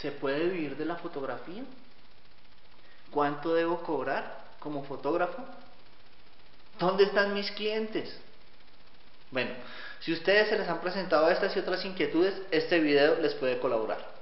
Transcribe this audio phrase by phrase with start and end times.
[0.00, 1.62] ¿Se puede vivir de la fotografía?
[3.10, 5.44] ¿Cuánto debo cobrar como fotógrafo?
[6.78, 8.18] ¿Dónde están mis clientes?
[9.30, 9.50] Bueno,
[10.00, 14.19] si ustedes se les han presentado estas y otras inquietudes, este video les puede colaborar.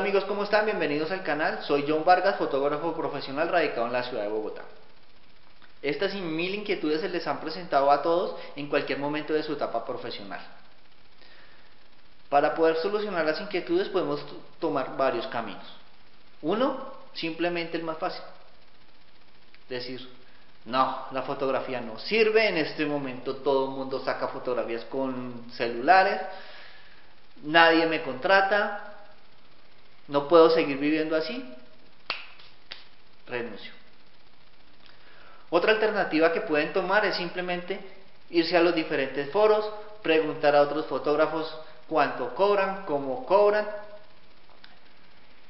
[0.00, 0.64] Amigos, ¿cómo están?
[0.64, 1.62] Bienvenidos al canal.
[1.64, 4.62] Soy John Vargas, fotógrafo profesional radicado en la ciudad de Bogotá.
[5.82, 9.84] Estas mil inquietudes se les han presentado a todos en cualquier momento de su etapa
[9.84, 10.40] profesional.
[12.30, 14.24] Para poder solucionar las inquietudes podemos
[14.58, 15.66] tomar varios caminos.
[16.40, 18.22] Uno, simplemente el más fácil.
[19.68, 20.08] Decir,
[20.64, 26.22] no, la fotografía no sirve, en este momento todo el mundo saca fotografías con celulares,
[27.42, 28.89] nadie me contrata,
[30.10, 31.42] no puedo seguir viviendo así,
[33.26, 33.72] renuncio.
[35.50, 37.80] Otra alternativa que pueden tomar es simplemente
[38.30, 39.68] irse a los diferentes foros,
[40.02, 41.56] preguntar a otros fotógrafos
[41.88, 43.68] cuánto cobran, cómo cobran,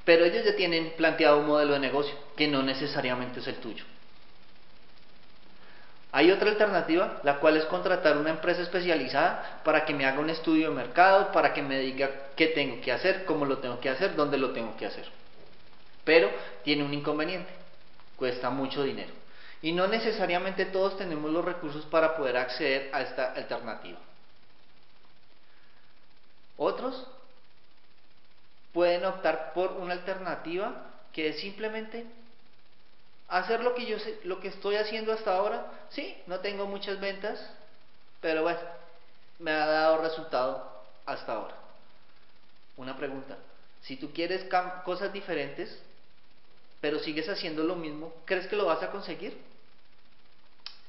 [0.04, 3.84] pero ellos ya tienen planteado un modelo de negocio que no necesariamente es el tuyo.
[6.12, 10.30] Hay otra alternativa, la cual es contratar una empresa especializada para que me haga un
[10.30, 13.90] estudio de mercado, para que me diga qué tengo que hacer, cómo lo tengo que
[13.90, 15.06] hacer, dónde lo tengo que hacer.
[16.04, 16.28] Pero
[16.64, 17.50] tiene un inconveniente,
[18.16, 19.12] cuesta mucho dinero.
[19.62, 23.98] Y no necesariamente todos tenemos los recursos para poder acceder a esta alternativa.
[26.56, 27.06] Otros
[28.72, 32.04] pueden optar por una alternativa que es simplemente
[33.30, 37.00] hacer lo que yo sé, lo que estoy haciendo hasta ahora, sí, no tengo muchas
[37.00, 37.40] ventas,
[38.20, 38.60] pero bueno,
[39.38, 41.54] me ha dado resultado hasta ahora.
[42.76, 43.38] Una pregunta,
[43.82, 44.46] si tú quieres
[44.84, 45.80] cosas diferentes,
[46.80, 49.38] pero sigues haciendo lo mismo, ¿crees que lo vas a conseguir?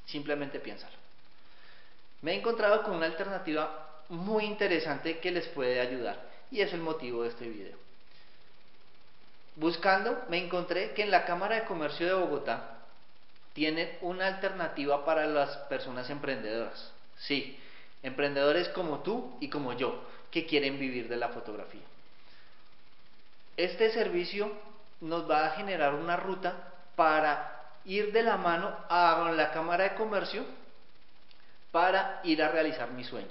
[0.06, 0.96] Simplemente piénsalo.
[2.22, 6.80] Me he encontrado con una alternativa muy interesante que les puede ayudar y es el
[6.80, 7.91] motivo de este video.
[9.56, 12.78] Buscando, me encontré que en la Cámara de Comercio de Bogotá
[13.52, 16.90] tienen una alternativa para las personas emprendedoras.
[17.18, 17.58] Sí,
[18.02, 21.82] emprendedores como tú y como yo, que quieren vivir de la fotografía.
[23.58, 24.50] Este servicio
[25.02, 29.94] nos va a generar una ruta para ir de la mano a la Cámara de
[29.96, 30.44] Comercio
[31.70, 33.28] para ir a realizar mi sueño.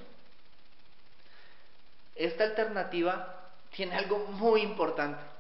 [2.16, 3.36] Esta alternativa
[3.72, 5.32] tiene algo muy importante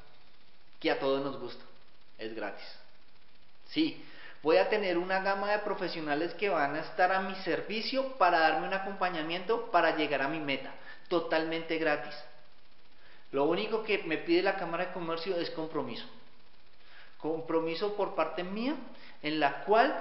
[0.82, 1.64] que a todos nos gusta.
[2.18, 2.68] Es gratis.
[3.70, 4.04] Sí,
[4.44, 8.40] voy a tener una gama de profesionales que van a estar a mi servicio para
[8.40, 10.74] darme un acompañamiento para llegar a mi meta,
[11.08, 12.16] totalmente gratis.
[13.32, 16.06] Lo único que me pide la Cámara de Comercio es compromiso.
[17.18, 18.76] Compromiso por parte mía,
[19.22, 19.98] en la cual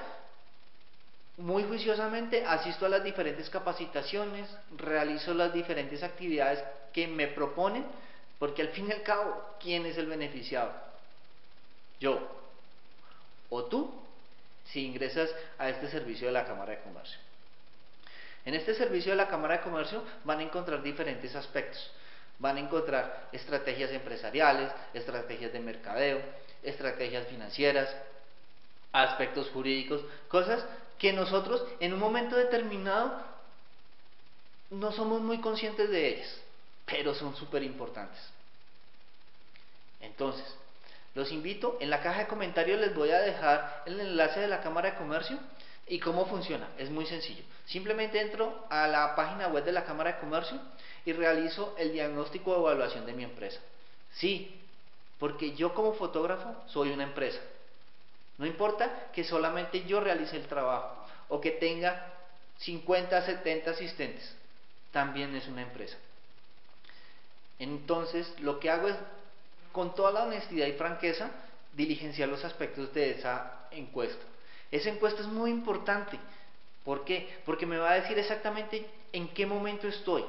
[1.37, 6.63] muy juiciosamente asisto a las diferentes capacitaciones, realizo las diferentes actividades
[6.93, 7.85] que me proponen
[8.41, 10.73] porque al fin y al cabo, ¿quién es el beneficiado?
[12.01, 12.27] Yo.
[13.51, 13.93] O tú,
[14.65, 17.19] si ingresas a este servicio de la Cámara de Comercio.
[18.47, 21.93] En este servicio de la Cámara de Comercio van a encontrar diferentes aspectos.
[22.39, 26.23] Van a encontrar estrategias empresariales, estrategias de mercadeo,
[26.63, 27.95] estrategias financieras,
[28.91, 30.65] aspectos jurídicos, cosas
[30.99, 33.23] que nosotros en un momento determinado
[34.71, 36.41] no somos muy conscientes de ellas
[36.91, 38.21] pero son súper importantes.
[40.01, 40.45] Entonces,
[41.15, 44.61] los invito, en la caja de comentarios les voy a dejar el enlace de la
[44.61, 45.39] Cámara de Comercio
[45.87, 46.69] y cómo funciona.
[46.79, 47.43] Es muy sencillo.
[47.67, 50.59] Simplemente entro a la página web de la Cámara de Comercio
[51.05, 53.61] y realizo el diagnóstico de evaluación de mi empresa.
[54.13, 54.61] Sí,
[55.19, 57.41] porque yo como fotógrafo soy una empresa.
[58.39, 62.15] No importa que solamente yo realice el trabajo o que tenga
[62.59, 64.35] 50, 70 asistentes,
[64.93, 65.97] también es una empresa.
[67.61, 68.97] Entonces, lo que hago es,
[69.71, 71.31] con toda la honestidad y franqueza,
[71.75, 74.25] diligenciar los aspectos de esa encuesta.
[74.73, 76.19] Esa encuesta es muy importante.
[76.85, 77.39] ¿Por qué?
[77.45, 80.25] Porque me va a decir exactamente en qué momento estoy,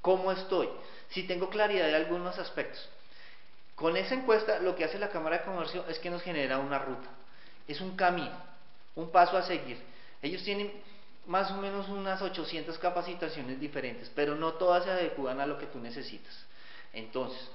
[0.00, 0.68] cómo estoy,
[1.10, 2.88] si tengo claridad de algunos aspectos.
[3.76, 6.78] Con esa encuesta lo que hace la Cámara de Comercio es que nos genera una
[6.78, 7.08] ruta,
[7.68, 8.36] es un camino,
[8.96, 9.78] un paso a seguir.
[10.20, 10.72] Ellos tienen
[11.26, 15.66] más o menos unas 800 capacitaciones diferentes, pero no todas se adecuan a lo que
[15.66, 16.46] tú necesitas.
[16.92, 17.48] Entonces,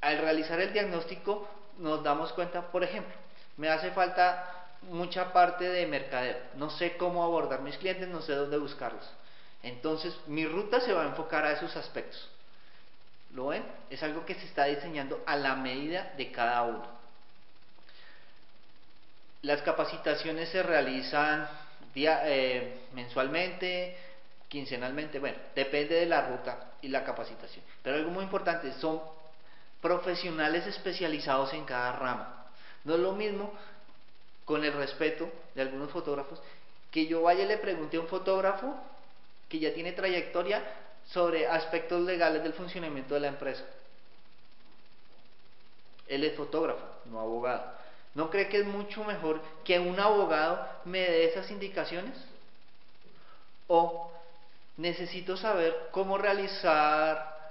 [0.00, 1.48] al realizar el diagnóstico
[1.78, 3.14] nos damos cuenta, por ejemplo,
[3.56, 6.36] me hace falta mucha parte de mercadeo.
[6.54, 9.08] No sé cómo abordar mis clientes, no sé dónde buscarlos.
[9.62, 12.28] Entonces, mi ruta se va a enfocar a esos aspectos.
[13.34, 13.64] ¿Lo ven?
[13.90, 16.86] Es algo que se está diseñando a la medida de cada uno.
[19.42, 21.48] Las capacitaciones se realizan
[21.94, 23.96] eh, mensualmente,
[24.50, 27.64] quincenalmente, bueno, depende de la ruta y la capacitación.
[27.82, 29.00] Pero algo muy importante, son
[29.80, 32.46] profesionales especializados en cada rama.
[32.84, 33.52] No es lo mismo,
[34.44, 36.42] con el respeto de algunos fotógrafos,
[36.90, 38.74] que yo vaya y le pregunte a un fotógrafo
[39.48, 40.62] que ya tiene trayectoria
[41.06, 43.64] sobre aspectos legales del funcionamiento de la empresa.
[46.08, 47.72] Él es fotógrafo, no abogado.
[48.16, 52.16] ¿No cree que es mucho mejor que un abogado me dé esas indicaciones?
[53.68, 54.10] ¿O
[54.76, 57.50] necesito saber cómo realizar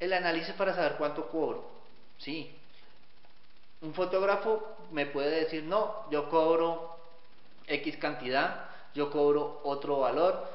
[0.00, 1.64] el análisis para saber cuánto cobro?
[2.18, 2.54] Sí.
[3.80, 6.96] Un fotógrafo me puede decir, no, yo cobro
[7.66, 10.48] X cantidad, yo cobro otro valor,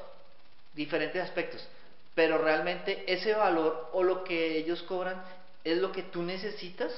[0.74, 1.66] diferentes aspectos.
[2.14, 5.22] Pero realmente ese valor o lo que ellos cobran
[5.64, 6.92] es lo que tú necesitas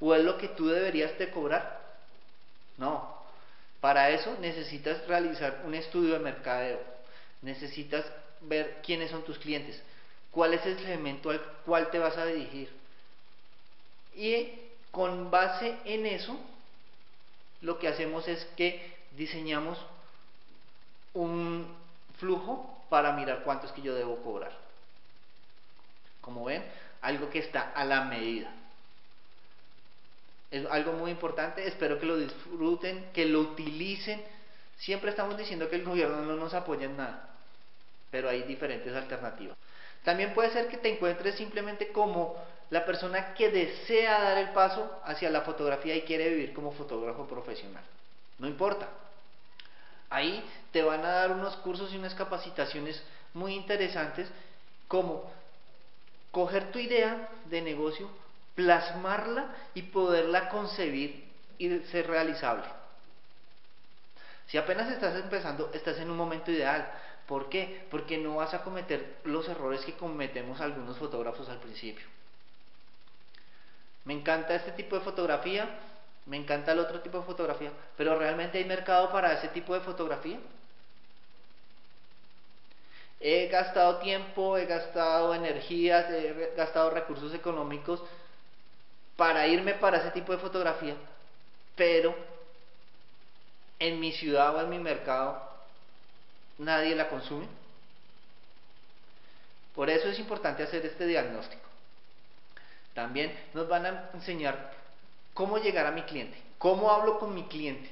[0.00, 1.80] o es lo que tú deberías de cobrar.
[2.76, 3.14] No.
[3.80, 6.93] Para eso necesitas realizar un estudio de mercadeo.
[7.44, 8.04] Necesitas
[8.40, 9.80] ver quiénes son tus clientes,
[10.30, 12.70] cuál es el segmento al cual te vas a dirigir.
[14.16, 14.48] Y
[14.90, 16.38] con base en eso,
[17.60, 19.78] lo que hacemos es que diseñamos
[21.12, 21.66] un
[22.18, 24.52] flujo para mirar cuánto es que yo debo cobrar.
[26.22, 26.64] Como ven,
[27.02, 28.50] algo que está a la medida.
[30.50, 34.22] Es algo muy importante, espero que lo disfruten, que lo utilicen.
[34.78, 37.33] Siempre estamos diciendo que el gobierno no nos apoya en nada,
[38.14, 39.56] pero hay diferentes alternativas.
[40.04, 42.36] También puede ser que te encuentres simplemente como
[42.70, 47.26] la persona que desea dar el paso hacia la fotografía y quiere vivir como fotógrafo
[47.26, 47.82] profesional.
[48.38, 48.86] No importa.
[50.10, 53.02] Ahí te van a dar unos cursos y unas capacitaciones
[53.32, 54.28] muy interesantes
[54.86, 55.28] como
[56.30, 58.08] coger tu idea de negocio,
[58.54, 61.24] plasmarla y poderla concebir
[61.58, 62.66] y ser realizable.
[64.46, 66.86] Si apenas estás empezando, estás en un momento ideal.
[67.26, 67.86] ¿Por qué?
[67.90, 72.06] Porque no vas a cometer los errores que cometemos algunos fotógrafos al principio.
[74.04, 75.68] Me encanta este tipo de fotografía,
[76.26, 79.80] me encanta el otro tipo de fotografía, pero ¿realmente hay mercado para ese tipo de
[79.80, 80.38] fotografía?
[83.20, 88.02] He gastado tiempo, he gastado energías, he gastado recursos económicos
[89.16, 90.94] para irme para ese tipo de fotografía,
[91.74, 92.14] pero
[93.78, 95.53] en mi ciudad o en mi mercado
[96.58, 97.46] nadie la consume.
[99.74, 101.62] Por eso es importante hacer este diagnóstico.
[102.94, 104.72] También nos van a enseñar
[105.34, 107.90] cómo llegar a mi cliente, cómo hablo con mi cliente,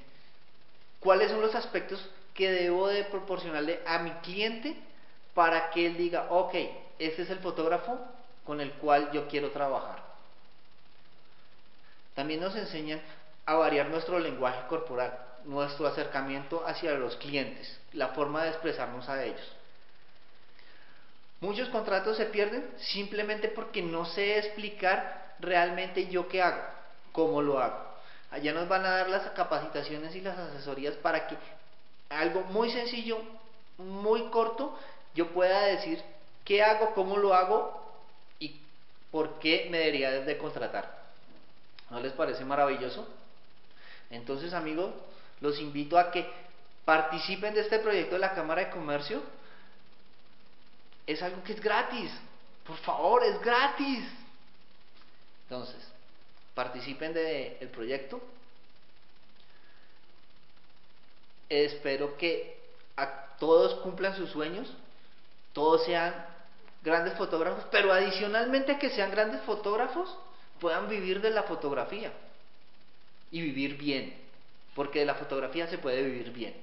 [1.01, 4.77] cuáles son los aspectos que debo de proporcionarle a mi cliente
[5.35, 6.55] para que él diga, ok,
[6.99, 7.99] este es el fotógrafo
[8.45, 10.03] con el cual yo quiero trabajar.
[12.15, 13.01] También nos enseñan
[13.45, 19.25] a variar nuestro lenguaje corporal, nuestro acercamiento hacia los clientes, la forma de expresarnos a
[19.25, 19.53] ellos.
[21.41, 26.63] Muchos contratos se pierden simplemente porque no sé explicar realmente yo qué hago,
[27.11, 27.93] cómo lo hago.
[28.31, 31.37] Allá nos van a dar las capacitaciones y las asesorías para que
[32.09, 33.19] algo muy sencillo,
[33.79, 34.79] muy corto,
[35.15, 36.01] yo pueda decir
[36.45, 37.81] qué hago, cómo lo hago
[38.39, 38.61] y
[39.11, 41.03] por qué me debería de contratar.
[41.91, 43.07] ¿No les parece maravilloso?
[44.11, 44.93] Entonces, amigos,
[45.43, 46.27] los invito a que
[46.85, 49.23] participen de este proyecto de la Cámara de Comercio
[51.07, 52.11] es algo que es gratis.
[52.65, 54.05] Por favor, es gratis.
[55.45, 55.85] Entonces,
[56.55, 58.21] participen del proyecto.
[61.49, 62.57] Espero que
[62.97, 64.73] a todos cumplan sus sueños,
[65.53, 66.15] todos sean
[66.83, 70.17] grandes fotógrafos, pero adicionalmente que sean grandes fotógrafos,
[70.61, 72.13] puedan vivir de la fotografía
[73.33, 74.22] y vivir bien,
[74.75, 76.55] porque de la fotografía se puede vivir bien.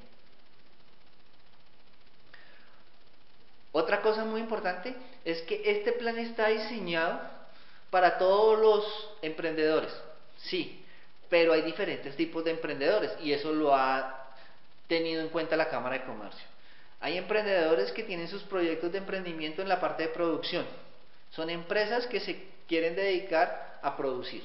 [3.72, 7.20] Otra cosa muy importante es que este plan está diseñado
[7.92, 9.92] para todos los emprendedores,
[10.38, 10.84] sí,
[11.30, 14.28] pero hay diferentes tipos de emprendedores y eso lo ha
[14.88, 16.46] tenido en cuenta la Cámara de Comercio.
[17.00, 20.66] Hay emprendedores que tienen sus proyectos de emprendimiento en la parte de producción.
[21.32, 24.44] Son empresas que se quieren dedicar a producir.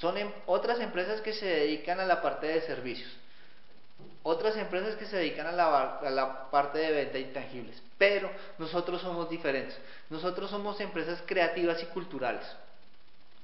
[0.00, 3.10] Son em, otras empresas que se dedican a la parte de servicios
[4.22, 9.30] otras empresas que se dedican a la, parte de venta de intangibles, pero nosotros somos
[9.30, 9.76] diferentes.
[10.10, 12.44] Nosotros somos empresas creativas y culturales.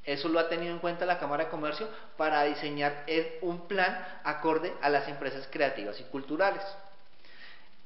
[0.04, 3.04] Eso lo ha tenido en cuenta la Cámara de Comercio para diseñar
[3.40, 6.62] un plan acorde a las empresas creativas y culturales.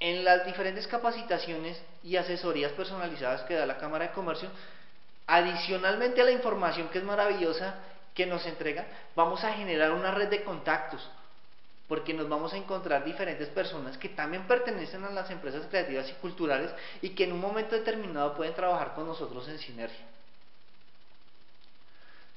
[0.01, 4.51] En las diferentes capacitaciones y asesorías personalizadas que da la Cámara de Comercio,
[5.27, 7.75] adicionalmente a la información que es maravillosa
[8.15, 11.09] que nos entrega, vamos a generar una red de contactos,
[11.89, 16.13] porque nos vamos a encontrar diferentes personas que también pertenecen a las empresas creativas y
[16.15, 16.71] culturales
[17.03, 20.07] y que en un momento determinado pueden trabajar con nosotros en sinergia.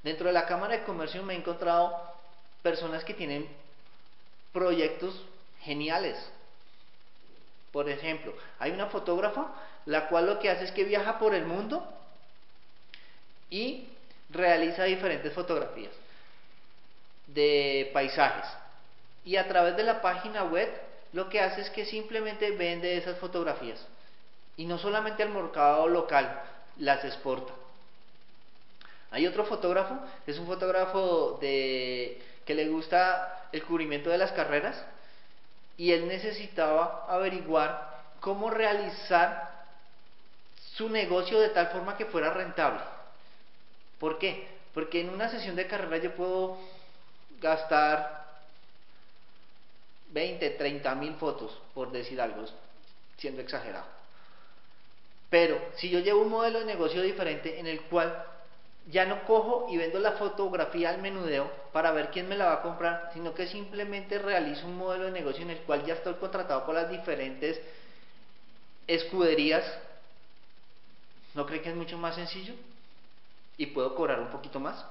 [0.03, 1.96] Dentro de la Cámara de Comercio me he encontrado
[2.62, 3.48] personas que tienen
[4.51, 5.24] proyectos
[5.62, 6.18] geniales.
[7.72, 9.53] Por ejemplo, hay una fotógrafa
[9.86, 11.88] la cual lo que hace es que viaja por el mundo
[13.50, 13.88] y
[14.34, 15.92] realiza diferentes fotografías
[17.28, 18.46] de paisajes.
[19.25, 20.70] Y a través de la página web
[21.13, 23.80] lo que hace es que simplemente vende esas fotografías.
[24.58, 26.42] Y no solamente al mercado local,
[26.78, 27.54] las exporta.
[29.12, 34.84] Hay otro fotógrafo, es un fotógrafo de, que le gusta el cubrimiento de las carreras
[35.78, 39.52] y él necesitaba averiguar cómo realizar
[40.75, 42.82] su negocio de tal forma que fuera rentable.
[44.03, 44.45] ¿Por qué?
[44.74, 46.57] Porque en una sesión de carrera yo puedo
[47.39, 48.25] gastar
[50.10, 52.43] 20, 30 mil fotos, por decir algo,
[53.15, 53.86] siendo exagerado.
[55.29, 58.25] Pero si yo llevo un modelo de negocio diferente en el cual
[58.91, 62.53] ya no cojo y vendo la fotografía al menudeo para ver quién me la va
[62.55, 66.15] a comprar, sino que simplemente realizo un modelo de negocio en el cual ya estoy
[66.15, 67.57] contratado por las diferentes
[68.86, 69.63] escuderías.
[71.36, 72.53] ¿No cree que es mucho más sencillo?
[73.63, 74.84] Y puedo cobrar un poquito más.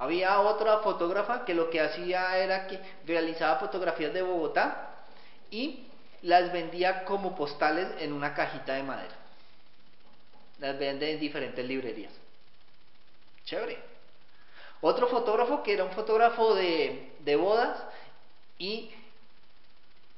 [0.00, 4.90] Había otra fotógrafa que lo que hacía era que realizaba fotografías de Bogotá
[5.52, 5.86] y
[6.22, 9.14] las vendía como postales en una cajita de madera.
[10.58, 12.12] Las vende en diferentes librerías.
[13.44, 13.78] Chévere.
[14.80, 17.80] Otro fotógrafo que era un fotógrafo de, de bodas
[18.58, 18.90] y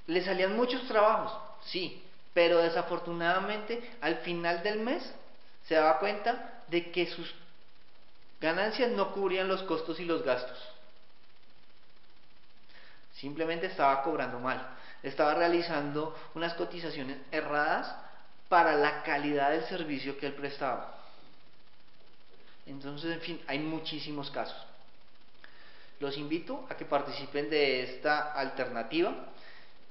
[0.06, 2.02] le salían muchos trabajos, sí,
[2.32, 5.02] pero desafortunadamente al final del mes
[5.68, 7.34] se daba cuenta de que sus
[8.40, 10.58] ganancias no cubrían los costos y los gastos.
[13.14, 14.68] Simplemente estaba cobrando mal,
[15.02, 17.94] estaba realizando unas cotizaciones erradas
[18.48, 20.94] para la calidad del servicio que él prestaba.
[22.66, 24.56] Entonces, en fin, hay muchísimos casos.
[25.98, 29.14] Los invito a que participen de esta alternativa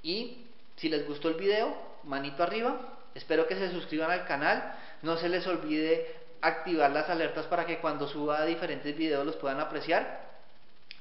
[0.04, 0.46] y
[0.78, 2.78] si les gustó el video, manito arriba.
[3.16, 4.76] Espero que se suscriban al canal.
[5.02, 9.60] No se les olvide activar las alertas para que cuando suba diferentes videos los puedan
[9.60, 10.26] apreciar.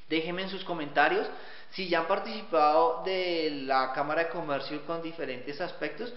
[0.08, 1.26] Déjenme en sus comentarios
[1.72, 6.12] si ya han participado de la Cámara de Comercio con diferentes aspectos.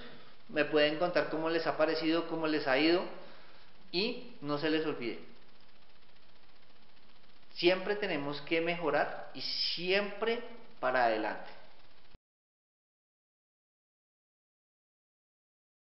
[0.50, 3.02] Me pueden contar cómo les ha parecido, cómo les ha ido.
[3.92, 5.20] Y no se les olvide,
[7.56, 10.44] Siempre tenemos que mejorar y siempre
[10.80, 11.57] para adelante.